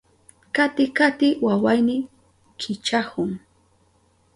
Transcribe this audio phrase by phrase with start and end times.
[0.55, 1.95] Kati kati wawayni
[2.59, 3.31] kichahun.